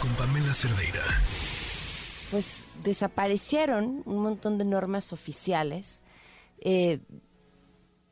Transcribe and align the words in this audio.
Con 0.00 0.10
Pamela 0.16 0.52
Cerdeira. 0.52 1.00
Pues 2.32 2.64
desaparecieron 2.82 4.02
un 4.04 4.18
montón 4.18 4.58
de 4.58 4.64
normas 4.64 5.12
oficiales 5.12 6.02
eh, 6.58 6.98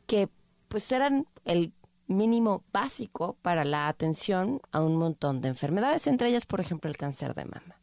que 0.07 0.29
pues 0.69 0.93
eran 0.93 1.27
el 1.45 1.73
mínimo 2.07 2.63
básico 2.73 3.37
para 3.43 3.65
la 3.65 3.89
atención 3.89 4.61
a 4.71 4.81
un 4.81 4.97
montón 4.97 5.41
de 5.41 5.49
enfermedades, 5.49 6.07
entre 6.07 6.29
ellas, 6.29 6.47
por 6.47 6.61
ejemplo, 6.61 6.89
el 6.89 6.97
cáncer 6.97 7.35
de 7.35 7.47
mama. 7.47 7.77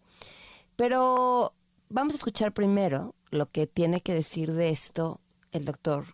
Pero 0.78 1.54
vamos 1.90 2.14
a 2.14 2.18
escuchar 2.18 2.54
primero 2.54 3.16
lo 3.32 3.48
que 3.48 3.68
tiene 3.68 4.00
que 4.00 4.14
decir 4.14 4.54
de 4.54 4.70
esto 4.70 5.20
el 5.52 5.66
doctor 5.66 6.06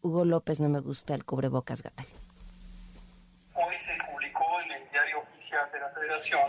Hugo 0.00 0.24
López, 0.24 0.60
no 0.60 0.70
me 0.70 0.80
gusta 0.80 1.14
el 1.14 1.26
cubrebocas 1.26 1.82
Gatel. 1.82 2.06
Hoy 3.54 3.76
se 3.76 3.92
publicó 4.10 4.44
en 4.64 4.72
el 4.72 4.88
de 5.48 5.80
la 5.80 5.88
Federación 5.88 6.42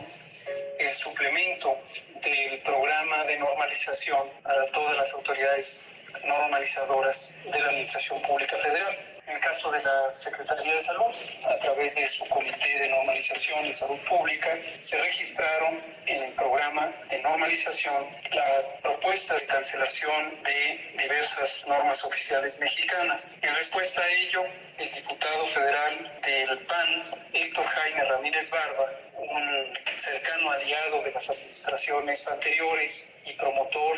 el 0.78 0.94
suplemento 0.94 1.78
del 2.22 2.62
programa 2.64 3.24
de 3.24 3.40
normalización 3.40 4.28
a 4.44 4.72
todas 4.74 4.98
las 4.98 5.14
autoridades 5.14 5.94
normalizadoras 6.26 7.38
de 7.46 7.60
la 7.62 7.68
Administración 7.68 8.22
Pública 8.24 8.58
Federal. 8.58 9.19
El 9.30 9.40
caso 9.42 9.70
de 9.70 9.84
la 9.84 10.12
Secretaría 10.12 10.74
de 10.74 10.82
Salud, 10.82 11.14
a 11.48 11.58
través 11.60 11.94
de 11.94 12.04
su 12.08 12.26
Comité 12.30 12.80
de 12.80 12.90
Normalización 12.90 13.64
y 13.64 13.74
Salud 13.74 14.00
Pública, 14.10 14.58
se 14.82 14.98
registraron 14.98 15.80
en 16.08 16.24
el 16.24 16.34
programa 16.34 16.92
de 17.12 17.22
normalización 17.22 18.08
la 18.32 18.64
propuesta 18.82 19.36
de 19.36 19.46
cancelación 19.46 20.42
de 20.42 20.96
diversas 20.98 21.64
normas 21.68 22.04
oficiales 22.04 22.60
mexicanas. 22.60 23.38
En 23.44 23.54
respuesta 23.54 24.02
a 24.02 24.10
ello, 24.10 24.44
el 24.80 24.92
diputado 24.94 25.48
federal 25.50 26.22
del 26.26 26.66
PAN, 26.66 27.30
Héctor 27.32 27.66
Jaime 27.66 28.06
Ramírez 28.06 28.50
Barba, 28.50 28.92
un 29.14 29.78
cercano 30.00 30.52
aliado 30.52 31.04
de 31.04 31.12
las 31.12 31.30
administraciones 31.30 32.28
anteriores 32.28 33.08
y 33.26 33.34
promotor 33.34 33.96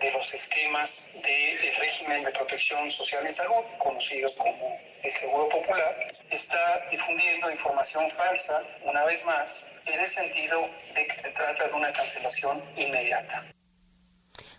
de 0.00 0.12
los 0.12 0.34
esquemas 0.34 1.08
del 1.14 1.76
régimen 1.78 2.24
de 2.24 2.30
protección 2.32 2.90
social 2.90 3.26
en 3.26 3.32
salud, 3.32 3.64
conocido 3.78 4.30
como 4.36 4.78
el 5.02 5.10
Seguro 5.12 5.48
Popular, 5.48 5.94
está 6.30 6.80
difundiendo 6.90 7.50
información 7.50 8.10
falsa, 8.10 8.62
una 8.84 9.04
vez 9.04 9.24
más, 9.24 9.66
en 9.86 10.00
el 10.00 10.06
sentido 10.06 10.60
de 10.94 11.06
que 11.06 11.22
se 11.22 11.30
trata 11.30 11.68
de 11.68 11.72
una 11.74 11.92
cancelación 11.92 12.62
inmediata. 12.76 13.44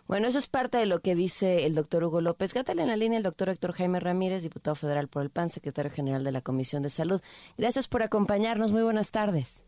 Bueno, 0.08 0.28
eso 0.28 0.38
es 0.38 0.48
parte 0.48 0.78
de 0.78 0.86
lo 0.86 1.00
que 1.00 1.16
dice 1.16 1.66
el 1.66 1.74
doctor 1.74 2.04
Hugo 2.04 2.22
López. 2.22 2.54
Gatel 2.54 2.80
en 2.80 2.88
la 2.88 2.96
línea, 2.96 3.18
el 3.18 3.24
doctor 3.24 3.50
Héctor 3.50 3.74
Jaime 3.74 4.00
Ramírez, 4.00 4.44
diputado 4.44 4.76
federal 4.76 5.08
por 5.08 5.24
el 5.24 5.32
PAN, 5.32 5.50
secretario 5.50 5.92
general 5.92 6.24
de 6.24 6.32
la 6.32 6.42
Comisión 6.42 6.84
de 6.84 6.90
Salud. 6.90 7.22
Gracias 7.58 7.88
por 7.88 8.04
acompañarnos. 8.04 8.72
Muy 8.72 8.84
buenas 8.84 9.10
tardes. 9.10 9.66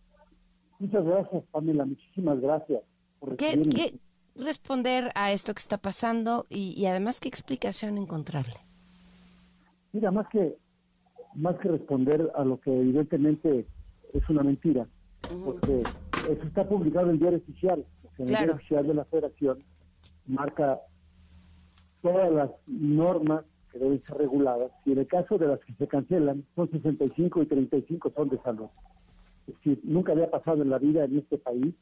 Muchas 0.78 1.04
gracias, 1.04 1.44
Pamela. 1.52 1.86
Muchísimas 1.86 2.40
gracias. 2.40 2.82
Por 3.20 3.36
¿Qué, 3.36 3.60
¿Qué, 3.74 4.00
responder 4.40 5.12
a 5.16 5.32
esto 5.32 5.54
que 5.54 5.60
está 5.60 5.78
pasando 5.78 6.46
y, 6.50 6.86
además 6.86 7.20
qué 7.20 7.30
explicación 7.30 7.98
encontrarle? 7.98 8.56
Mira, 9.94 10.12
más 10.12 10.28
que 10.30 10.58
más 11.36 11.56
que 11.60 11.70
responder 11.70 12.32
a 12.36 12.44
lo 12.44 12.60
que 12.60 12.72
evidentemente 12.72 13.68
es 14.14 14.30
una 14.30 14.42
mentira, 14.42 14.88
porque 15.46 15.82
eso 15.82 16.44
está 16.44 16.68
publicado 16.68 17.08
en 17.08 17.12
el 17.14 17.20
diario 17.20 17.38
oficial, 17.38 17.86
en 18.18 18.24
el 18.24 18.28
diario 18.28 18.56
oficial 18.56 18.88
de 18.88 18.94
la 18.96 19.06
Federación 19.06 19.64
marca 20.26 20.82
todas 22.02 22.32
las 22.32 22.50
normas 22.68 23.44
que 23.72 23.80
deben 23.80 24.04
ser 24.04 24.18
reguladas 24.18 24.72
y 24.86 24.94
en 24.94 25.00
el 25.00 25.08
caso 25.08 25.38
de 25.38 25.48
las 25.48 25.60
que 25.62 25.74
se 25.74 25.88
cancelan 25.88 26.46
son 26.56 26.70
65 26.70 27.42
y 27.42 27.46
35 27.46 28.12
son 28.16 28.30
de 28.30 28.38
salud. 28.42 28.68
Es 29.48 29.56
decir, 29.56 29.80
nunca 29.84 30.12
había 30.12 30.30
pasado 30.30 30.62
en 30.62 30.70
la 30.70 30.78
vida 30.78 31.06
en 31.06 31.18
este 31.18 31.38
país. 31.38 31.74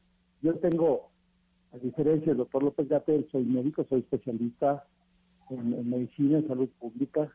Yo 0.42 0.54
tengo 0.56 1.10
a 1.76 1.78
diferencia 1.78 2.28
del 2.28 2.38
doctor 2.38 2.62
López 2.62 2.88
Gatel, 2.88 3.28
soy 3.30 3.44
médico, 3.44 3.84
soy 3.88 4.00
especialista 4.00 4.84
en, 5.50 5.90
medicina, 5.90 6.38
en 6.38 6.48
salud 6.48 6.68
pública. 6.80 7.30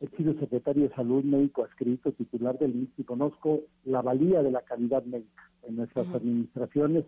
He 0.00 0.08
sido 0.16 0.34
secretario 0.34 0.88
de 0.88 0.94
salud, 0.94 1.24
médico 1.24 1.64
adscrito, 1.64 2.12
titular 2.12 2.58
del 2.58 2.76
INSS 2.76 2.98
y 2.98 3.04
conozco 3.04 3.60
la 3.84 4.02
valía 4.02 4.42
de 4.42 4.50
la 4.50 4.62
calidad 4.62 5.02
médica. 5.04 5.50
En 5.62 5.76
nuestras 5.76 6.06
administraciones 6.08 7.06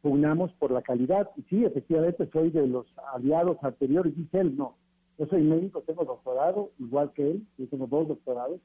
pugnamos 0.00 0.52
por 0.52 0.70
la 0.70 0.82
calidad. 0.82 1.28
Y 1.36 1.42
sí, 1.42 1.64
efectivamente 1.64 2.28
soy 2.32 2.50
de 2.50 2.68
los 2.68 2.86
aliados 3.12 3.56
anteriores, 3.62 4.16
dice 4.16 4.40
él, 4.40 4.56
no. 4.56 4.76
Yo 5.18 5.26
soy 5.26 5.42
médico, 5.42 5.82
tengo 5.82 6.04
doctorado, 6.04 6.70
igual 6.78 7.12
que 7.14 7.32
él, 7.32 7.46
yo 7.58 7.66
tengo 7.66 7.88
dos 7.88 8.08
doctorados, 8.08 8.60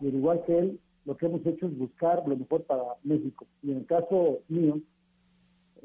y 0.00 0.06
igual 0.06 0.42
que 0.46 0.58
él, 0.58 0.80
lo 1.04 1.16
que 1.16 1.26
hemos 1.26 1.44
hecho 1.46 1.66
es 1.66 1.78
buscar 1.78 2.26
lo 2.26 2.36
mejor 2.36 2.62
para 2.64 2.82
México. 3.04 3.46
Y 3.62 3.72
en 3.72 3.78
el 3.78 3.86
caso 3.86 4.40
mío, 4.48 4.80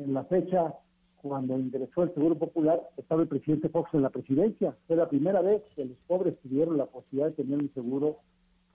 en 0.04 0.14
la 0.14 0.24
fecha 0.26 0.74
cuando 1.22 1.58
ingresó 1.58 2.04
el 2.04 2.14
Seguro 2.14 2.36
Popular, 2.36 2.82
estaba 2.98 3.22
el 3.22 3.28
presidente 3.28 3.70
Fox 3.70 3.94
en 3.94 4.02
la 4.02 4.10
presidencia. 4.10 4.76
Fue 4.88 4.96
la 4.96 5.08
primera 5.08 5.42
vez 5.42 5.62
que 5.76 5.86
los 5.86 5.98
pobres 6.08 6.38
tuvieron 6.42 6.78
la 6.78 6.88
posibilidad 6.88 7.30
de 7.30 7.44
tener 7.44 7.62
un 7.62 7.72
seguro 7.74 8.18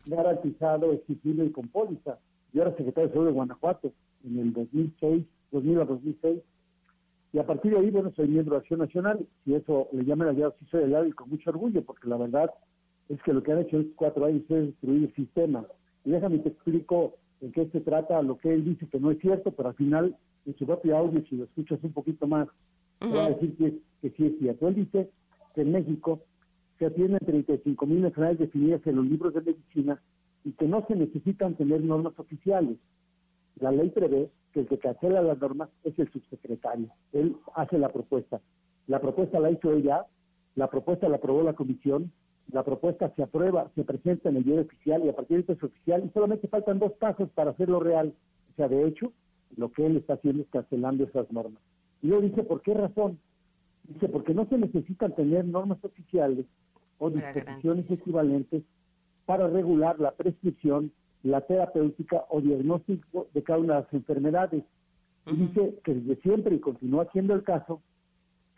garantizado, 0.07 0.93
exigible 0.93 1.47
y 1.47 1.51
con 1.51 1.67
póliza. 1.69 2.19
Yo 2.53 2.63
era 2.63 2.77
secretario 2.77 3.09
de 3.09 3.15
Salud 3.15 3.27
de 3.27 3.33
Guanajuato 3.33 3.93
en 4.25 4.39
el 4.39 4.53
2006, 4.53 5.25
2000 5.51 5.81
a 5.81 5.85
2006. 5.85 6.43
Y 7.33 7.39
a 7.39 7.47
partir 7.47 7.73
de 7.73 7.81
ahí, 7.81 7.91
bueno, 7.91 8.13
soy 8.15 8.29
miembro 8.29 8.55
de 8.55 8.61
Acción 8.61 8.81
Nacional. 8.81 9.27
Si 9.45 9.55
eso 9.55 9.89
le 9.93 10.05
llaman 10.05 10.29
aliado, 10.29 10.55
sí 10.61 10.67
soy 10.71 10.85
aliado 10.85 11.07
y 11.07 11.13
con 11.13 11.29
mucho 11.29 11.51
orgullo, 11.51 11.85
porque 11.85 12.09
la 12.09 12.17
verdad 12.17 12.51
es 13.09 13.21
que 13.23 13.33
lo 13.33 13.43
que 13.43 13.53
han 13.53 13.59
hecho 13.59 13.79
estos 13.79 13.95
cuatro 13.97 14.25
años 14.25 14.43
es 14.49 14.67
destruir 14.67 15.05
el 15.05 15.15
sistema. 15.15 15.67
Y 16.05 16.11
déjame 16.11 16.39
te 16.39 16.51
explico 16.51 17.15
en 17.41 17.53
qué 17.53 17.69
se 17.69 17.81
trata 17.81 18.23
lo 18.23 18.39
que 18.39 18.53
él 18.53 18.65
dice 18.65 18.87
que 18.89 19.01
no 19.01 19.11
es 19.11 19.19
cierto, 19.19 19.53
pero 19.53 19.71
al 19.71 19.75
final 19.75 20.17
en 20.47 20.57
su 20.57 20.67
propio 20.67 20.97
audio, 20.97 21.25
si 21.29 21.37
lo 21.37 21.45
escuchas 21.45 21.79
un 21.83 21.93
poquito 21.93 22.27
más, 22.27 22.49
va 23.03 23.27
a 23.27 23.31
decir 23.31 23.57
que, 23.57 23.79
que 24.01 24.11
sí 24.17 24.27
es 24.27 24.39
cierto. 24.39 24.69
Él 24.69 24.75
dice 24.77 25.11
que 25.55 25.63
en 25.63 25.73
México 25.73 26.21
se 26.79 26.87
atienden 26.87 27.19
35 27.25 27.87
mil 27.87 28.05
enfermedades 28.05 28.39
definidas 28.39 28.87
en 28.87 28.97
los 28.97 29.07
libros 29.07 29.35
de 29.35 29.41
medicina 29.41 30.01
y 30.45 30.53
que 30.53 30.67
no 30.67 30.85
se 30.87 30.95
necesitan 30.95 31.55
tener 31.55 31.83
normas 31.83 32.19
oficiales. 32.19 32.79
La 33.57 33.73
ley 33.73 33.91
prevé 33.91 34.31
que 34.53 34.61
el 34.61 34.69
que 34.69 34.79
cancela 34.79 35.23
las 35.23 35.41
normas 35.41 35.69
es 35.85 35.99
el 35.99 36.11
subsecretario. 36.13 36.89
Él 37.13 37.37
hace 37.55 37.79
la 37.79 37.89
propuesta. 37.89 38.41
La 38.87 39.01
propuesta 39.01 39.41
la 39.41 39.51
hizo 39.51 39.73
ella, 39.73 40.07
la 40.55 40.71
propuesta 40.71 41.09
la 41.09 41.17
aprobó 41.17 41.43
la 41.43 41.55
comisión, 41.55 42.13
la 42.53 42.63
propuesta 42.63 43.13
se 43.17 43.23
aprueba, 43.23 43.71
se 43.75 43.85
presenta 43.85 44.29
en 44.29 44.37
el 44.37 44.45
diario 44.45 44.63
oficial 44.63 45.05
y 45.05 45.09
a 45.09 45.17
partir 45.17 45.37
de 45.37 45.41
esto 45.41 45.53
es 45.55 45.63
oficial 45.63 46.05
y 46.05 46.11
solamente 46.11 46.49
faltan 46.49 46.79
dos 46.79 46.93
pasos 46.93 47.29
para 47.31 47.51
hacerlo 47.51 47.81
real. 47.81 48.15
O 48.53 48.57
sea, 48.57 48.69
de 48.69 48.87
hecho, 48.87 49.13
lo 49.57 49.73
que 49.73 49.87
él 49.87 49.97
está 49.97 50.15
haciendo 50.15 50.43
es 50.43 50.49
cancelando 50.49 51.05
esas 51.05 51.31
normas. 51.33 51.61
Y 52.03 52.09
luego 52.09 52.23
dice, 52.23 52.45
¿por 52.45 52.63
qué 52.63 52.75
razón? 52.75 53.19
Dice, 53.85 54.09
porque 54.09 54.35
no 54.35 54.47
se 54.47 54.59
necesitan 54.59 55.15
tener 55.15 55.45
normas 55.45 55.79
oficiales 55.83 56.47
o 56.99 57.11
disposiciones 57.11 57.91
equivalentes 57.91 58.63
para 59.27 59.49
regular 59.49 59.99
la 59.99 60.13
prescripción, 60.13 60.93
la 61.23 61.41
terapéutica 61.41 62.25
o 62.31 62.41
diagnóstico 62.41 63.29
de 63.35 63.43
cada 63.43 63.59
una 63.59 63.75
de 63.75 63.81
las 63.83 63.93
enfermedades. 63.93 64.65
Y 65.27 65.37
dice 65.37 65.79
que 65.85 65.95
desde 65.95 66.23
siempre, 66.23 66.55
y 66.55 66.61
continúa 66.61 67.09
siendo 67.13 67.35
el 67.35 67.43
caso, 67.43 67.83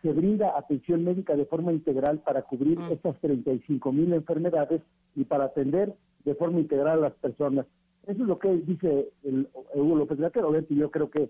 se 0.01 0.13
brinda 0.13 0.57
atención 0.57 1.03
médica 1.03 1.35
de 1.35 1.45
forma 1.45 1.73
integral 1.73 2.19
para 2.19 2.43
cubrir 2.43 2.79
estas 2.91 3.19
35 3.19 3.91
mil 3.91 4.13
enfermedades 4.13 4.81
y 5.15 5.25
para 5.25 5.45
atender 5.45 5.93
de 6.23 6.35
forma 6.35 6.59
integral 6.59 6.99
a 6.99 7.09
las 7.09 7.13
personas. 7.13 7.65
Eso 8.03 8.23
es 8.23 8.27
lo 8.27 8.39
que 8.39 8.49
dice 8.49 9.09
el, 9.23 9.47
Hugo 9.73 9.97
López 9.97 10.19
Gatero. 10.19 10.53
Yo 10.69 10.91
creo 10.91 11.09
que 11.09 11.29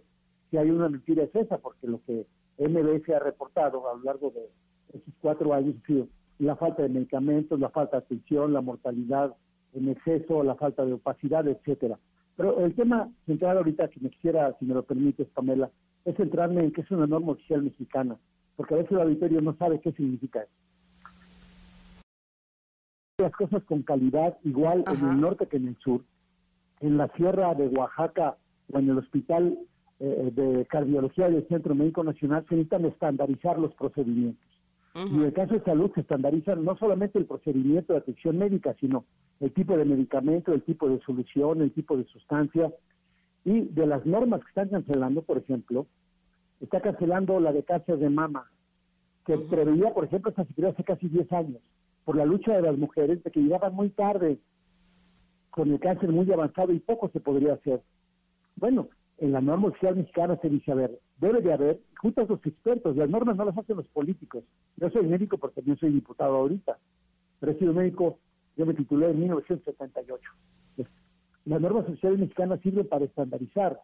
si 0.49 0.57
hay 0.57 0.69
una 0.69 0.89
mentira 0.89 1.23
es 1.23 1.35
esa, 1.35 1.57
porque 1.57 1.87
lo 1.87 1.99
que 2.05 2.25
MBS 2.59 3.09
ha 3.09 3.19
reportado 3.19 3.89
a 3.89 3.95
lo 3.95 4.03
largo 4.03 4.31
de 4.31 4.49
esos 4.89 5.13
cuatro 5.21 5.53
años 5.53 5.75
ha 5.83 5.87
sido 5.87 6.07
la 6.39 6.55
falta 6.55 6.83
de 6.83 6.89
medicamentos, 6.89 7.59
la 7.59 7.69
falta 7.69 7.97
de 7.97 8.05
atención, 8.05 8.53
la 8.53 8.61
mortalidad 8.61 9.35
en 9.73 9.89
exceso, 9.89 10.43
la 10.43 10.55
falta 10.55 10.85
de 10.85 10.93
opacidad, 10.93 11.47
etcétera. 11.47 11.99
Pero 12.37 12.63
el 12.65 12.73
tema 12.73 13.11
central 13.25 13.57
ahorita 13.57 13.89
que 13.89 13.99
me 13.99 14.09
quisiera, 14.09 14.55
si 14.57 14.65
me 14.65 14.73
lo 14.73 14.83
permites, 14.83 15.27
Pamela, 15.29 15.69
es 16.05 16.15
centrarme 16.15 16.61
en 16.61 16.71
que 16.71 16.81
es 16.81 16.91
una 16.91 17.05
norma 17.05 17.33
oficial 17.33 17.61
mexicana, 17.61 18.17
porque 18.59 18.73
a 18.73 18.77
veces 18.79 18.91
el 18.91 18.99
auditorio 18.99 19.39
no 19.39 19.55
sabe 19.55 19.79
qué 19.79 19.93
significa 19.93 20.41
eso. 20.41 20.51
Las 23.19 23.31
cosas 23.31 23.63
con 23.63 23.83
calidad 23.83 24.37
igual 24.43 24.83
en 24.85 25.09
el 25.09 25.21
norte 25.21 25.47
que 25.47 25.55
en 25.55 25.69
el 25.69 25.77
sur, 25.77 26.01
en 26.81 26.97
la 26.97 27.07
sierra 27.15 27.55
de 27.55 27.69
Oaxaca 27.69 28.35
o 28.69 28.79
en 28.79 28.89
el 28.89 28.97
hospital 28.97 29.57
eh, 30.01 30.31
de 30.35 30.65
cardiología 30.65 31.29
del 31.29 31.47
Centro 31.47 31.73
Médico 31.73 32.03
Nacional 32.03 32.45
se 32.49 32.55
necesitan 32.55 32.83
estandarizar 32.83 33.57
los 33.57 33.73
procedimientos. 33.75 34.45
Y 34.93 35.15
en 35.15 35.21
el 35.21 35.31
caso 35.31 35.53
de 35.53 35.63
salud 35.63 35.89
se 35.95 36.01
estandarizan 36.01 36.65
no 36.65 36.75
solamente 36.75 37.17
el 37.17 37.27
procedimiento 37.27 37.93
de 37.93 37.99
atención 37.99 38.37
médica, 38.37 38.75
sino 38.81 39.05
el 39.39 39.53
tipo 39.53 39.77
de 39.77 39.85
medicamento, 39.85 40.51
el 40.51 40.63
tipo 40.63 40.89
de 40.89 40.99
solución, 41.05 41.61
el 41.61 41.71
tipo 41.71 41.95
de 41.95 42.03
sustancia. 42.07 42.73
Y 43.45 43.61
de 43.61 43.87
las 43.87 44.05
normas 44.05 44.41
que 44.41 44.49
están 44.49 44.67
cancelando, 44.67 45.21
por 45.21 45.37
ejemplo, 45.37 45.87
está 46.59 46.81
cancelando 46.81 47.39
la 47.39 47.51
de 47.51 47.63
cáncer 47.63 47.97
de 47.97 48.09
mama, 48.09 48.49
que 49.25 49.37
preveía, 49.37 49.93
por 49.93 50.05
ejemplo, 50.05 50.29
esta 50.29 50.45
cirugía 50.45 50.69
hace 50.69 50.83
casi 50.83 51.07
10 51.07 51.31
años, 51.33 51.61
por 52.05 52.15
la 52.15 52.25
lucha 52.25 52.55
de 52.55 52.61
las 52.61 52.77
mujeres 52.77 53.23
de 53.23 53.31
que 53.31 53.41
llegaban 53.41 53.73
muy 53.73 53.89
tarde 53.89 54.39
con 55.49 55.71
el 55.71 55.79
cáncer 55.79 56.09
muy 56.09 56.31
avanzado 56.31 56.71
y 56.73 56.79
poco 56.79 57.09
se 57.09 57.19
podría 57.19 57.53
hacer. 57.53 57.81
Bueno, 58.55 58.89
en 59.17 59.31
la 59.31 59.41
norma 59.41 59.67
oficial 59.67 59.95
mexicana 59.95 60.37
se 60.41 60.49
dice, 60.49 60.71
a 60.71 60.75
ver, 60.75 60.99
debe 61.17 61.41
de 61.41 61.53
haber, 61.53 61.79
junto 61.97 62.21
a 62.21 62.25
los 62.25 62.45
expertos, 62.45 62.95
las 62.95 63.09
normas 63.09 63.35
no 63.35 63.45
las 63.45 63.57
hacen 63.57 63.77
los 63.77 63.87
políticos. 63.87 64.43
Yo 64.77 64.89
soy 64.89 65.05
médico 65.05 65.37
porque 65.37 65.61
también 65.61 65.77
soy 65.77 65.91
diputado 65.91 66.35
ahorita, 66.37 66.77
pero 67.39 67.51
he 67.51 67.59
sido 67.59 67.73
médico, 67.73 68.19
yo 68.55 68.65
me 68.65 68.73
titulé 68.73 69.09
en 69.09 69.19
1978. 69.19 70.31
Las 71.45 71.61
normas 71.61 71.87
oficiales 71.87 72.19
mexicanas 72.19 72.59
sirven 72.61 72.87
para 72.87 73.05
estandarizar. 73.05 73.79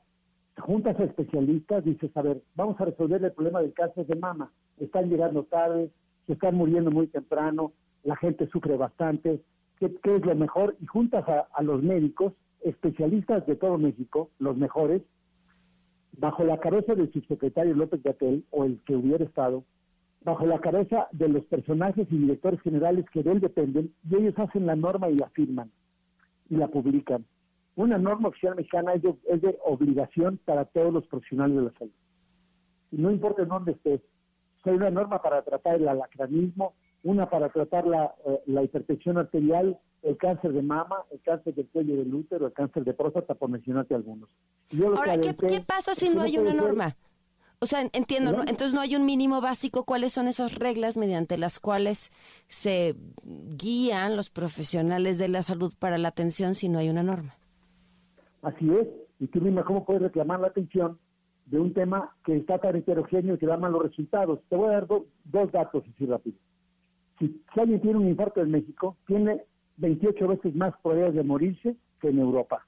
Juntas 0.57 0.99
a 0.99 1.03
especialistas, 1.03 1.83
dices, 1.83 2.15
a 2.15 2.21
ver, 2.21 2.41
vamos 2.55 2.79
a 2.79 2.85
resolver 2.85 3.23
el 3.23 3.31
problema 3.33 3.61
del 3.61 3.73
cáncer 3.73 4.07
de 4.07 4.19
mama. 4.19 4.51
Están 4.77 5.09
llegando 5.09 5.43
tarde, 5.43 5.91
se 6.27 6.33
están 6.33 6.55
muriendo 6.55 6.91
muy 6.91 7.07
temprano, 7.07 7.73
la 8.03 8.15
gente 8.15 8.47
sufre 8.47 8.77
bastante, 8.77 9.41
¿qué, 9.79 9.87
es 10.03 10.25
lo 10.25 10.35
mejor? 10.35 10.75
Y 10.79 10.85
juntas 10.85 11.25
a, 11.27 11.61
los 11.63 11.83
médicos, 11.83 12.33
especialistas 12.61 13.45
de 13.45 13.55
todo 13.55 13.77
México, 13.77 14.29
los 14.39 14.55
mejores, 14.55 15.01
bajo 16.17 16.43
la 16.43 16.59
cabeza 16.59 16.95
del 16.95 17.11
subsecretario 17.11 17.75
López 17.75 18.01
Gatel 18.03 18.45
o 18.51 18.63
el 18.63 18.79
que 18.85 18.95
hubiera 18.95 19.25
estado, 19.25 19.63
bajo 20.23 20.45
la 20.45 20.59
cabeza 20.59 21.07
de 21.11 21.27
los 21.29 21.45
personajes 21.45 22.07
y 22.09 22.17
directores 22.17 22.61
generales 22.61 23.05
que 23.11 23.21
de 23.21 23.33
él 23.33 23.39
dependen, 23.39 23.93
y 24.09 24.15
ellos 24.15 24.33
hacen 24.37 24.65
la 24.65 24.75
norma 24.75 25.09
y 25.09 25.15
la 25.15 25.29
firman 25.29 25.69
y 26.49 26.55
la 26.55 26.67
publican. 26.67 27.25
Una 27.75 27.97
norma 27.97 28.29
oficial 28.29 28.55
mexicana 28.55 28.93
es 28.93 29.01
de, 29.03 29.59
obligación 29.65 30.39
para 30.45 30.65
todos 30.65 30.93
los 30.93 31.05
profesionales 31.07 31.57
de 31.57 31.63
la 31.63 31.73
salud. 31.77 31.91
No 32.91 33.11
importa 33.11 33.41
en 33.41 33.49
dónde 33.49 33.73
estés, 33.73 34.01
hay 34.63 34.75
una 34.75 34.89
norma 34.89 35.21
para 35.21 35.43
tratar 35.43 35.75
el 35.75 35.87
alacranismo, 35.87 36.73
una 37.03 37.29
para 37.29 37.49
tratar 37.49 37.85
la, 37.85 38.15
eh, 38.25 38.41
la 38.47 38.63
hipertensión 38.63 39.17
arterial, 39.17 39.77
el 40.01 40.17
cáncer 40.17 40.53
de 40.53 40.61
mama, 40.61 41.03
el 41.11 41.21
cáncer 41.21 41.53
del 41.55 41.67
cuello 41.67 41.97
del 41.97 42.13
útero, 42.13 42.47
el 42.47 42.53
cáncer 42.53 42.83
de 42.83 42.93
próstata, 42.93 43.35
por 43.35 43.49
mencionarte 43.49 43.95
algunos. 43.95 44.29
Ahora, 44.95 45.19
¿qué, 45.19 45.61
pasa 45.65 45.95
si 45.95 46.09
no 46.09 46.21
hay 46.21 46.37
una 46.37 46.53
norma? 46.53 46.95
O 47.59 47.65
sea, 47.65 47.81
entiendo, 47.93 48.31
¿no? 48.31 48.41
entonces 48.41 48.73
no 48.73 48.81
hay 48.81 48.95
un 48.95 49.05
mínimo 49.05 49.41
básico. 49.41 49.85
¿Cuáles 49.85 50.13
son 50.13 50.27
esas 50.27 50.55
reglas 50.55 50.97
mediante 50.97 51.37
las 51.37 51.59
cuales 51.59 52.11
se 52.47 52.95
guían 53.23 54.15
los 54.15 54.29
profesionales 54.29 55.17
de 55.17 55.29
la 55.29 55.41
salud 55.41 55.73
para 55.79 55.97
la 55.97 56.09
atención 56.09 56.53
si 56.53 56.69
no 56.69 56.79
hay 56.79 56.89
una 56.89 57.03
norma? 57.03 57.35
Así 58.45 58.69
es. 58.69 58.87
Y 59.19 59.27
tú 59.27 59.41
misma, 59.41 59.63
¿cómo 59.63 59.85
puedes 59.85 60.03
reclamar 60.03 60.39
la 60.39 60.47
atención 60.47 60.99
de 61.47 61.59
un 61.59 61.73
tema 61.73 62.15
que 62.23 62.37
está 62.37 62.59
tan 62.59 62.75
heterogéneo 62.75 63.35
y 63.35 63.37
que 63.39 63.47
da 63.47 63.57
malos 63.57 63.81
resultados? 63.81 64.39
Te 64.49 64.55
voy 64.55 64.69
a 64.69 64.73
dar 64.73 64.87
dos 64.87 65.51
datos 65.51 65.83
así 65.91 66.05
rápido. 66.05 66.37
Si, 67.17 67.41
alguien 67.59 67.81
tiene 67.81 67.97
un 67.97 68.07
infarto 68.07 68.41
en 68.41 68.51
México, 68.51 68.97
tiene 69.07 69.45
28 69.77 70.27
veces 70.27 70.55
más 70.55 70.75
probabilidades 70.83 71.15
de 71.15 71.23
morirse 71.23 71.75
que 71.99 72.09
en 72.09 72.19
Europa. 72.19 72.67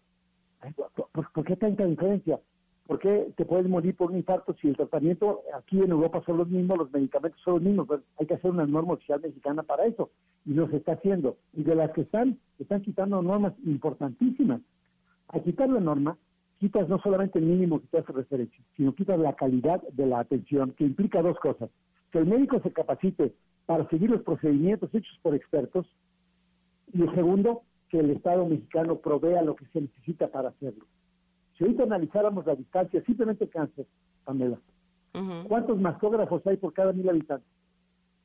¿Por, 1.12 1.46
qué 1.46 1.56
tanta 1.56 1.86
diferencia? 1.86 2.40
¿Por 2.88 2.98
qué 2.98 3.32
te 3.38 3.46
puedes 3.46 3.70
morir 3.70 3.96
por 3.96 4.10
un 4.10 4.18
infarto 4.18 4.56
si 4.60 4.70
el 4.70 4.78
tratamiento 4.78 5.42
aquí 5.56 5.80
en 5.80 5.92
Europa 5.92 6.24
son 6.26 6.38
los 6.38 6.50
mismos, 6.50 6.80
los 6.80 6.92
medicamentos 6.92 7.40
son 7.42 7.56
los 7.56 7.64
mismos? 7.64 7.88
hay 8.20 8.26
que 8.26 8.34
hacer 8.34 8.50
una 8.50 8.66
norma 8.66 8.94
oficial 8.94 9.22
mexicana 9.22 9.62
para 9.62 9.86
eso. 9.86 10.10
Y 10.44 10.56
lo 10.56 10.68
se 10.70 10.78
está 10.78 10.94
haciendo. 10.94 11.38
Y 11.54 11.62
de 11.62 11.76
las 11.76 11.92
que 11.92 12.02
están, 12.02 12.40
están 12.58 12.82
quitando 12.82 13.22
normas 13.22 13.54
importantísimas. 13.64 14.62
Al 15.30 15.44
quitar 15.44 15.70
la 15.70 15.80
norma, 15.80 16.18
quitas 16.60 16.88
no 16.90 17.00
solamente 17.00 17.40
el 17.40 17.46
mínimo 17.46 17.80
que 17.80 17.88
te 17.88 17.98
hace 18.00 18.14
referencia, 18.14 18.64
sino 18.76 18.96
quitas 18.96 19.20
la 19.20 19.34
calidad 19.34 19.82
de 19.92 20.06
la 20.06 20.20
atención, 20.20 20.72
que 20.72 20.86
implica 20.86 21.22
dos 21.22 21.38
cosas. 21.40 21.70
Que 22.12 22.20
el 22.20 22.26
médico 22.26 22.60
se 22.62 22.72
capacite 22.72 23.34
para 23.66 23.88
seguir 23.90 24.10
los 24.10 24.22
procedimientos 24.22 24.94
hechos 24.94 25.20
por 25.22 25.36
expertos. 25.36 25.86
Y 26.94 27.02
el 27.02 27.14
segundo, 27.14 27.64
que 27.90 28.00
el 28.00 28.12
Estado 28.12 28.46
mexicano 28.46 28.98
provea 28.98 29.42
lo 29.42 29.56
que 29.56 29.66
se 29.68 29.82
necesita 29.82 30.28
para 30.30 30.50
hacerlo. 30.50 30.86
Si 31.58 31.64
ahorita 31.64 31.84
analizáramos 31.84 32.46
la 32.46 32.56
distancia, 32.56 33.04
simplemente 33.04 33.48
cáncer, 33.50 33.86
Pamela, 34.24 34.60
¿cuántos 35.48 35.80
mastógrafos 35.80 36.46
hay 36.46 36.58
por 36.58 36.74
cada 36.74 36.94
mil 36.94 37.10
habitantes? 37.10 37.50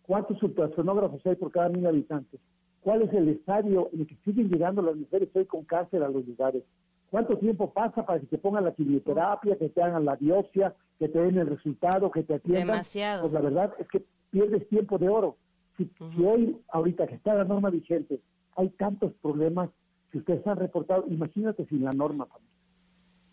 ¿Cuántos 0.03 0.43
ultrasonógrafos 0.43 1.25
hay 1.27 1.37
por 1.37 1.51
cada 1.51 1.71
mil 1.71 1.87
habitantes? 1.87 2.41
¿Cuál 2.81 3.03
es 3.03 3.13
el 3.13 3.29
estadio 3.29 3.89
en 3.93 4.01
el 4.01 4.07
que 4.07 4.17
siguen 4.25 4.51
llegando 4.51 4.83
las 4.83 4.97
mujeres 4.97 5.31
hoy 5.35 5.47
con 5.47 5.65
cáncer 5.65 6.03
a 6.03 6.09
los 6.09 6.27
lugares? 6.27 6.65
¿Cuánto 7.13 7.37
tiempo 7.37 7.71
pasa 7.71 8.07
para 8.07 8.21
que 8.21 8.27
te 8.27 8.39
pongan 8.39 8.65
la 8.65 8.73
quimioterapia, 8.73 9.59
que 9.59 9.69
te 9.69 9.83
hagan 9.83 10.07
la 10.07 10.17
biopsia, 10.17 10.75
que 10.99 11.11
te 11.11 11.19
den 11.19 11.37
el 11.37 11.47
resultado, 11.47 12.11
que 12.11 12.23
te 12.23 12.37
atiendan? 12.37 12.69
Demasiado. 12.69 13.29
Pues 13.29 13.35
la 13.35 13.41
verdad 13.43 13.75
es 13.79 13.87
que 13.89 14.03
pierdes 14.31 14.67
tiempo 14.71 14.97
de 14.97 15.11
oro. 15.11 15.37
Si, 15.77 15.91
hoy, 16.25 16.57
ahorita 16.71 17.07
que 17.07 17.17
está 17.17 17.35
la 17.35 17.45
norma 17.45 17.69
vigente, 17.69 18.23
hay 18.57 18.71
tantos 18.71 19.13
problemas 19.21 19.69
que 20.11 20.19
ustedes 20.21 20.47
han 20.47 20.57
reportado, 20.57 21.05
imagínate 21.07 21.67
sin 21.67 21.85
la 21.85 21.93
norma. 21.93 22.27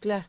Claro. 0.01 0.25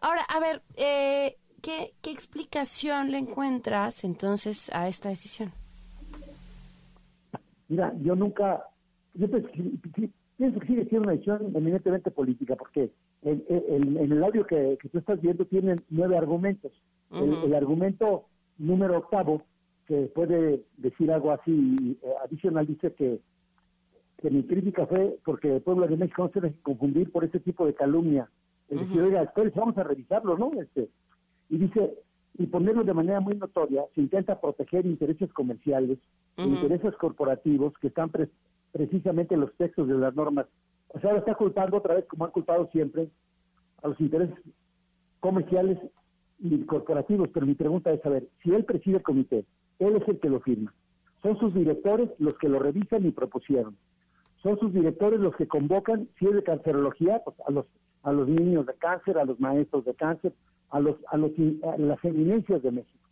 Ahora, 0.00 0.22
a 0.22 0.40
ver, 0.40 0.62
eh, 0.74 1.36
¿qué, 1.62 1.92
¿qué 2.02 2.10
explicación 2.10 3.12
le 3.12 3.18
encuentras 3.18 4.02
entonces 4.02 4.72
a 4.74 4.88
esta 4.88 5.08
decisión? 5.08 5.52
Mira, 7.68 7.94
yo 8.00 8.16
nunca, 8.16 8.64
yo 9.14 9.28
pienso 10.38 10.60
que 10.60 10.68
sigue 10.68 10.84
siendo 10.86 11.08
una 11.08 11.18
decisión 11.18 11.52
eminentemente 11.54 12.10
política, 12.10 12.54
porque 12.56 12.90
en, 13.22 13.42
el 13.98 14.22
audio 14.22 14.46
que, 14.46 14.78
tú 14.90 14.98
estás 14.98 15.20
viendo 15.20 15.44
tienen 15.44 15.82
nueve 15.90 16.16
argumentos. 16.16 16.72
el, 17.10 17.54
argumento 17.54 18.24
número 18.56 18.98
octavo 18.98 19.42
que 19.86 20.10
puede 20.14 20.62
decir 20.76 21.10
algo 21.10 21.32
así 21.32 21.98
eh, 22.02 22.12
adicional, 22.24 22.66
dice 22.66 22.92
que, 22.92 23.20
que 24.18 24.30
mi 24.30 24.42
crítica 24.44 24.86
fue 24.86 25.18
porque 25.24 25.56
el 25.56 25.62
pueblo 25.62 25.86
de 25.86 25.96
México 25.96 26.24
no 26.24 26.30
se 26.30 26.40
debe 26.40 26.54
confundir 26.62 27.10
por 27.10 27.24
este 27.24 27.40
tipo 27.40 27.66
de 27.66 27.74
calumnia. 27.74 28.28
Es 28.68 28.78
decir, 28.80 29.00
oiga, 29.00 29.32
vamos 29.54 29.78
a 29.78 29.82
revisarlo, 29.82 30.36
¿no? 30.36 30.50
Este, 30.60 30.88
y 31.48 31.56
dice, 31.56 31.94
y 32.34 32.46
ponerlo 32.46 32.84
de 32.84 32.92
manera 32.92 33.20
muy 33.20 33.32
notoria, 33.34 33.82
se 33.94 34.02
intenta 34.02 34.40
proteger 34.40 34.84
intereses 34.84 35.32
comerciales, 35.32 35.98
intereses 36.36 36.94
corporativos 36.96 37.72
que 37.78 37.88
están 37.88 38.10
precisamente 38.72 39.34
en 39.34 39.40
los 39.40 39.54
textos 39.54 39.88
de 39.88 39.94
las 39.94 40.14
normas. 40.14 40.46
O 40.88 41.00
sea, 41.00 41.16
está 41.16 41.34
culpando 41.34 41.76
otra 41.76 41.94
vez, 41.94 42.06
como 42.06 42.24
han 42.24 42.30
culpado 42.30 42.68
siempre, 42.72 43.08
a 43.82 43.88
los 43.88 44.00
intereses 44.00 44.36
comerciales 45.20 45.78
y 46.38 46.58
corporativos. 46.64 47.28
Pero 47.28 47.46
mi 47.46 47.54
pregunta 47.54 47.92
es, 47.92 48.00
saber, 48.02 48.28
si 48.42 48.54
él 48.54 48.64
preside 48.64 48.96
el 48.96 49.02
comité, 49.02 49.44
él 49.78 49.96
es 49.96 50.08
el 50.08 50.18
que 50.18 50.30
lo 50.30 50.40
firma. 50.40 50.74
Son 51.22 51.38
sus 51.38 51.52
directores 51.52 52.10
los 52.18 52.34
que 52.38 52.48
lo 52.48 52.58
revisan 52.58 53.04
y 53.06 53.10
propusieron. 53.10 53.76
Son 54.42 54.58
sus 54.58 54.72
directores 54.72 55.18
los 55.18 55.34
que 55.34 55.48
convocan, 55.48 56.08
si 56.18 56.26
es 56.26 56.34
de 56.34 56.42
cancerología, 56.44 57.20
pues 57.24 57.36
a 57.46 57.50
los, 57.50 57.66
a 58.02 58.12
los 58.12 58.28
niños 58.28 58.66
de 58.66 58.74
cáncer, 58.74 59.18
a 59.18 59.24
los 59.24 59.40
maestros 59.40 59.84
de 59.84 59.94
cáncer, 59.94 60.32
a, 60.70 60.78
los, 60.80 60.96
a, 61.10 61.16
los, 61.16 61.32
las 61.78 62.04
evidencias 62.04 62.62
de 62.62 62.70
México. 62.70 63.08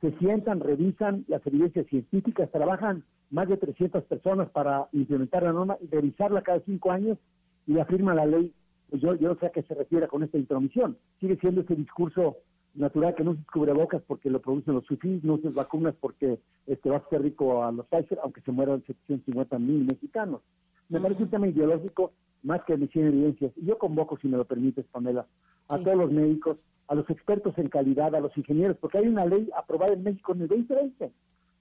Se 0.00 0.16
sientan, 0.18 0.60
revisan 0.60 1.24
las 1.28 1.46
evidencias 1.46 1.86
científicas, 1.88 2.50
trabajan 2.50 3.04
más 3.30 3.48
de 3.48 3.56
300 3.56 4.04
personas 4.04 4.48
para 4.50 4.88
implementar 4.92 5.42
la 5.42 5.52
norma 5.52 5.76
y 5.80 5.86
revisarla 5.86 6.42
cada 6.42 6.60
cinco 6.60 6.90
años 6.90 7.18
y 7.66 7.72
la 7.72 7.84
firma 7.84 8.14
la 8.14 8.26
ley. 8.26 8.52
Pues 8.88 9.02
yo, 9.02 9.14
yo 9.16 9.28
no 9.28 9.38
sé 9.38 9.46
a 9.46 9.50
qué 9.50 9.62
se 9.62 9.74
refiere 9.74 10.08
con 10.08 10.22
esta 10.22 10.38
intromisión. 10.38 10.96
Sigue 11.20 11.36
siendo 11.36 11.60
ese 11.60 11.74
discurso 11.74 12.38
natural 12.74 13.14
que 13.14 13.24
no 13.24 13.34
se 13.34 13.42
cubre 13.52 13.72
bocas 13.72 14.02
porque 14.06 14.30
lo 14.30 14.40
producen 14.40 14.74
los 14.74 14.86
sufis, 14.86 15.22
no 15.24 15.38
se 15.38 15.48
vacunas 15.50 15.94
porque 16.00 16.38
este, 16.66 16.88
va 16.88 16.98
a 16.98 17.08
ser 17.08 17.22
rico 17.22 17.64
a 17.64 17.72
los 17.72 17.86
Pfizer, 17.86 18.18
aunque 18.22 18.40
se 18.40 18.52
mueran 18.52 18.82
750 18.86 19.58
mil 19.58 19.84
mexicanos. 19.84 20.40
Me 20.88 21.00
parece 21.00 21.24
un 21.24 21.30
tema 21.30 21.48
ideológico 21.48 22.12
más 22.42 22.62
que 22.64 22.76
de 22.76 22.88
evidencias. 22.94 23.52
Y 23.56 23.66
yo 23.66 23.78
convoco, 23.78 24.16
si 24.18 24.28
me 24.28 24.36
lo 24.36 24.44
permites, 24.44 24.86
Pamela, 24.86 25.26
a 25.68 25.78
todos 25.78 25.96
los 25.96 26.12
médicos, 26.12 26.56
a 26.86 26.94
los 26.94 27.08
expertos 27.10 27.56
en 27.58 27.68
calidad, 27.68 28.14
a 28.14 28.20
los 28.20 28.36
ingenieros, 28.36 28.76
porque 28.78 28.98
hay 28.98 29.08
una 29.08 29.26
ley 29.26 29.50
aprobada 29.56 29.92
en 29.92 30.02
México 30.02 30.32
en 30.32 30.42
el 30.42 30.48
2020, 30.48 31.12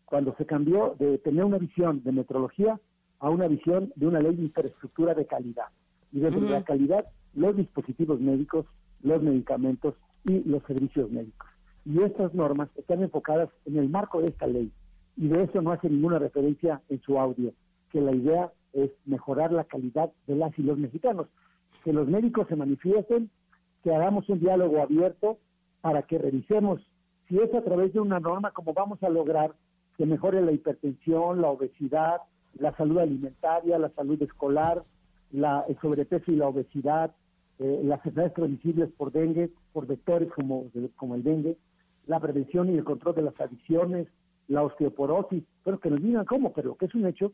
cuando 0.08 0.34
se 0.38 0.46
cambió 0.46 0.96
de 0.98 1.18
tener 1.18 1.46
una 1.46 1.58
visión 1.58 2.02
de 2.02 2.14
metrología 2.14 2.80
a 3.20 3.30
una 3.30 3.48
visión 3.48 3.92
de 3.98 4.08
una 4.08 4.20
ley 4.20 4.36
de 4.36 4.44
infraestructura 4.44 5.14
de 5.14 5.26
calidad. 5.26 5.66
Y 6.14 6.22
dentro 6.22 6.40
de 6.40 6.50
la 6.50 6.64
calidad, 6.64 7.06
los 7.34 7.58
dispositivos 7.58 8.22
médicos, 8.22 8.66
los 9.02 9.22
medicamentos 9.22 9.96
y 10.24 10.48
los 10.48 10.64
servicios 10.64 11.12
médicos. 11.12 11.50
Y 11.84 12.02
estas 12.02 12.34
normas 12.34 12.70
están 12.78 13.04
enfocadas 13.04 13.50
en 13.66 13.78
el 13.78 13.90
marco 13.90 14.22
de 14.22 14.28
esta 14.28 14.48
ley. 14.48 14.72
Y 15.18 15.28
de 15.28 15.44
eso 15.44 15.62
no 15.62 15.74
hace 15.74 15.90
ninguna 15.90 16.20
referencia 16.20 16.82
en 16.88 17.02
su 17.02 17.20
audio, 17.20 17.52
que 17.92 18.00
la 18.00 18.16
idea 18.16 18.52
es 18.72 18.92
mejorar 19.06 19.52
la 19.52 19.66
calidad 19.66 20.10
de 20.26 20.38
las 20.38 20.58
y 20.58 20.64
los 20.64 20.78
mexicanos. 20.78 21.28
Que 21.84 21.92
los 21.92 22.08
médicos 22.08 22.48
se 22.48 22.56
manifiesten, 22.56 23.30
que 23.84 23.94
hagamos 23.94 24.30
un 24.30 24.40
diálogo 24.40 24.82
abierto 24.82 25.38
para 25.82 26.04
que 26.04 26.18
revisemos 26.18 26.80
si 27.28 27.38
es 27.40 27.54
a 27.54 27.62
través 27.62 27.92
de 27.92 28.00
una 28.00 28.22
norma 28.22 28.52
como 28.52 28.74
vamos 28.74 29.04
a 29.04 29.10
lograr 29.10 29.54
que 29.98 30.06
mejore 30.06 30.42
la 30.42 30.52
hipertensión, 30.52 31.42
la 31.42 31.50
obesidad, 31.50 32.22
la 32.60 32.76
salud 32.76 33.00
alimentaria, 33.00 33.80
la 33.80 33.90
salud 33.90 34.22
escolar, 34.22 34.84
la, 35.32 35.66
el 35.68 35.78
sobrepeso 35.80 36.32
y 36.32 36.36
la 36.36 36.48
obesidad, 36.48 37.12
eh, 37.60 37.82
las 37.84 37.98
enfermedades 37.98 38.36
transmisibles 38.36 38.90
por 38.98 39.12
dengue, 39.12 39.50
por 39.74 39.88
vectores 39.88 40.32
como, 40.32 40.66
como 40.96 41.16
el 41.16 41.24
dengue, 41.24 41.58
la 42.06 42.20
prevención 42.20 42.70
y 42.70 42.78
el 42.78 42.84
control 42.84 43.16
de 43.16 43.24
las 43.24 43.40
adicciones, 43.42 44.08
la 44.48 44.64
osteoporosis, 44.64 45.44
pero 45.64 45.80
que 45.80 45.90
nos 45.90 46.02
digan 46.02 46.26
cómo, 46.26 46.54
pero 46.54 46.76
que 46.76 46.86
es 46.86 46.96
un 46.96 47.06
hecho, 47.06 47.34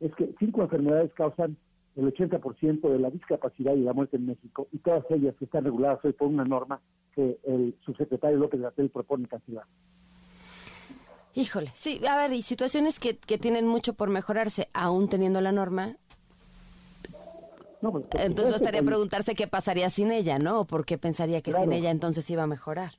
es 0.00 0.14
que 0.14 0.34
cinco 0.38 0.62
enfermedades 0.62 1.12
causan 1.14 1.56
el 1.96 2.12
80% 2.12 2.88
de 2.88 2.98
la 2.98 3.10
discapacidad 3.10 3.74
y 3.74 3.82
la 3.82 3.92
muerte 3.92 4.16
en 4.16 4.26
México, 4.26 4.68
y 4.72 4.78
todas 4.78 5.04
ellas 5.10 5.34
están 5.40 5.64
reguladas 5.64 6.04
hoy 6.04 6.12
por 6.12 6.28
una 6.28 6.44
norma 6.44 6.80
que 7.14 7.38
el 7.44 7.74
subsecretario 7.84 8.38
López 8.38 8.60
Gatel 8.60 8.90
propone 8.90 9.26
cancelar. 9.26 9.64
Híjole, 11.34 11.70
sí, 11.74 12.00
a 12.06 12.16
ver, 12.16 12.32
y 12.32 12.42
situaciones 12.42 12.98
que, 12.98 13.16
que 13.16 13.38
tienen 13.38 13.66
mucho 13.66 13.94
por 13.94 14.10
mejorarse, 14.10 14.68
aún 14.72 15.08
teniendo 15.08 15.40
la 15.40 15.52
norma. 15.52 15.96
Pues, 17.80 18.04
entonces 18.14 18.52
bastaría 18.52 18.82
preguntarse 18.82 19.34
qué 19.34 19.46
pasaría 19.46 19.88
sin 19.88 20.10
ella, 20.10 20.38
¿no? 20.38 20.60
¿O 20.60 20.64
por 20.66 20.84
qué 20.84 20.98
pensaría 20.98 21.40
que 21.40 21.52
sin 21.52 21.72
ella 21.72 21.90
entonces 21.90 22.28
iba 22.30 22.42
a 22.42 22.46
mejorar? 22.46 22.92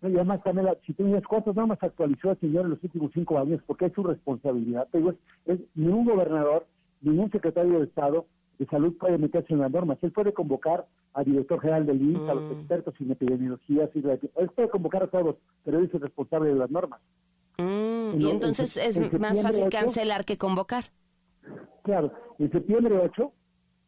No, 0.00 0.08
y 0.08 0.14
además, 0.14 0.40
Camila, 0.44 0.76
si 0.86 0.92
tú 0.92 1.04
dices 1.04 1.24
cuántas 1.26 1.56
normas 1.56 1.78
actualizó 1.82 2.30
el 2.30 2.38
señor 2.38 2.66
en 2.66 2.70
los 2.70 2.84
últimos 2.84 3.10
cinco 3.12 3.38
años, 3.38 3.60
porque 3.66 3.86
es 3.86 3.92
su 3.94 4.04
responsabilidad. 4.04 4.86
Pero 4.92 5.16
es, 5.46 5.58
ningún 5.74 6.04
gobernador, 6.04 6.66
ningún 7.00 7.30
secretario 7.32 7.80
de 7.80 7.86
Estado 7.86 8.26
de 8.60 8.66
Salud 8.66 8.96
puede 8.96 9.18
meterse 9.18 9.52
en 9.52 9.60
las 9.60 9.70
normas. 9.70 9.98
Él 10.02 10.12
puede 10.12 10.32
convocar 10.32 10.86
al 11.14 11.24
director 11.24 11.60
general 11.60 11.86
del 11.86 12.00
INSS, 12.00 12.28
a 12.28 12.34
los 12.34 12.44
mm. 12.44 12.58
expertos 12.58 12.94
en 13.00 13.10
epidemiología, 13.10 13.90
él 13.94 14.50
puede 14.54 14.68
convocar 14.68 15.02
a 15.02 15.06
todos, 15.08 15.36
pero 15.64 15.78
él 15.78 15.86
es 15.86 15.94
el 15.94 16.00
responsable 16.00 16.50
de 16.50 16.54
las 16.54 16.70
normas. 16.70 17.00
Mm, 17.58 18.20
y 18.20 18.30
entonces 18.30 18.76
es 18.76 19.12
más 19.18 19.42
fácil 19.42 19.68
cancelar 19.68 20.24
que 20.24 20.38
convocar. 20.38 20.84
Claro, 21.82 22.12
en 22.38 22.50
septiembre 22.52 22.96
8, 22.98 23.32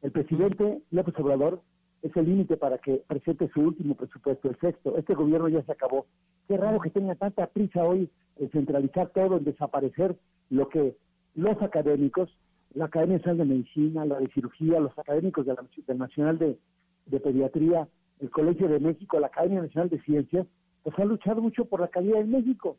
el 0.02 0.10
presidente 0.10 0.82
López 0.90 1.14
Obrador 1.18 1.62
es 2.02 2.16
el 2.16 2.26
límite 2.26 2.56
para 2.56 2.78
que 2.78 3.04
presente 3.06 3.48
su 3.52 3.60
último 3.60 3.94
presupuesto, 3.94 4.48
el 4.48 4.58
sexto. 4.58 4.96
Este 4.96 5.14
gobierno 5.14 5.48
ya 5.48 5.62
se 5.62 5.72
acabó. 5.72 6.06
Qué 6.48 6.56
raro 6.56 6.80
que 6.80 6.90
tenga 6.90 7.14
tanta 7.14 7.46
prisa 7.46 7.84
hoy 7.84 8.10
en 8.38 8.50
centralizar 8.50 9.10
todo, 9.10 9.36
en 9.36 9.44
desaparecer 9.44 10.16
lo 10.48 10.68
que 10.68 10.96
los 11.34 11.62
académicos, 11.62 12.28
la 12.74 12.86
Academia 12.86 13.18
Nacional 13.18 13.38
de 13.38 13.54
Medicina, 13.54 14.04
la 14.04 14.18
de 14.18 14.26
Cirugía, 14.28 14.80
los 14.80 14.98
académicos 14.98 15.46
del 15.46 15.98
Nacional 15.98 16.38
de, 16.38 16.58
de 17.06 17.20
Pediatría, 17.20 17.86
el 18.18 18.30
Colegio 18.30 18.68
de 18.68 18.80
México, 18.80 19.20
la 19.20 19.28
Academia 19.28 19.62
Nacional 19.62 19.90
de 19.90 20.00
Ciencias, 20.02 20.46
pues 20.82 20.98
han 20.98 21.08
luchado 21.08 21.40
mucho 21.40 21.66
por 21.66 21.80
la 21.80 21.88
calidad 21.88 22.20
en 22.20 22.30
México. 22.30 22.76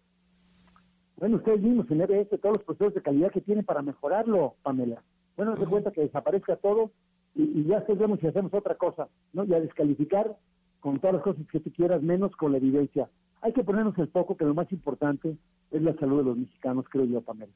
Bueno, 1.22 1.38
ustedes 1.38 1.62
mismos 1.62 1.86
en 1.92 2.02
EBS, 2.02 2.30
todos 2.42 2.58
los 2.58 2.66
procesos 2.66 2.96
de 2.96 3.02
calidad 3.04 3.30
que 3.32 3.42
tienen 3.42 3.64
para 3.64 3.84
mejorarlo, 3.84 4.56
Pamela. 4.64 5.04
Bueno, 5.38 5.56
se 5.56 5.68
cuenta 5.68 5.92
que 5.92 6.02
desaparezca 6.02 6.56
todo 6.56 6.90
y, 7.36 7.64
ya 7.66 7.76
después 7.76 8.00
vemos 8.00 8.20
si 8.20 8.26
hacemos 8.26 8.52
otra 8.56 8.74
cosa, 8.74 9.08
¿no? 9.32 9.44
Y 9.44 9.54
a 9.54 9.60
descalificar 9.60 10.36
con 10.80 10.98
todas 10.98 11.14
las 11.14 11.24
cosas 11.24 11.46
que 11.52 11.60
tú 11.60 11.72
quieras, 11.74 12.02
menos 12.02 12.36
con 12.36 12.52
la 12.52 12.58
evidencia. 12.58 13.08
Hay 13.42 13.54
que 13.54 13.64
ponernos 13.64 13.96
el 14.00 14.08
foco 14.08 14.36
que 14.36 14.46
lo 14.46 14.56
más 14.56 14.72
importante 14.72 15.38
es 15.70 15.82
la 15.84 15.94
salud 15.98 16.18
de 16.18 16.24
los 16.24 16.38
mexicanos, 16.38 16.86
creo 16.90 17.06
yo, 17.06 17.22
Pamela. 17.22 17.54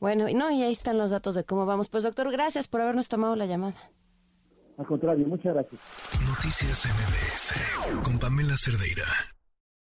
Bueno, 0.00 0.28
y 0.28 0.34
no, 0.34 0.50
y 0.50 0.62
ahí 0.62 0.72
están 0.72 0.98
los 0.98 1.12
datos 1.12 1.36
de 1.36 1.44
cómo 1.44 1.66
vamos. 1.66 1.88
Pues 1.88 2.02
doctor, 2.02 2.32
gracias 2.32 2.66
por 2.66 2.80
habernos 2.80 3.08
tomado 3.08 3.36
la 3.36 3.46
llamada. 3.46 3.76
Al 4.76 4.86
contrario, 4.86 5.24
muchas 5.28 5.54
gracias. 5.54 5.80
Noticias 6.28 6.84
MBS 6.84 8.02
con 8.02 8.18
Pamela 8.18 8.56
Cerdeira. 8.56 9.35